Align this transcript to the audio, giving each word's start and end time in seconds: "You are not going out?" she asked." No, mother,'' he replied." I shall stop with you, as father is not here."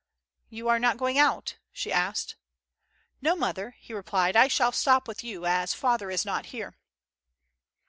"You 0.49 0.67
are 0.67 0.79
not 0.79 0.97
going 0.97 1.19
out?" 1.19 1.57
she 1.71 1.91
asked." 1.93 2.35
No, 3.21 3.35
mother,'' 3.35 3.75
he 3.79 3.93
replied." 3.93 4.35
I 4.35 4.47
shall 4.47 4.71
stop 4.71 5.07
with 5.07 5.23
you, 5.23 5.45
as 5.45 5.75
father 5.75 6.09
is 6.09 6.25
not 6.25 6.47
here." 6.47 6.75